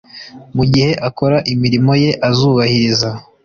[0.55, 3.09] mu gihe akora imirimo ye azubahiriza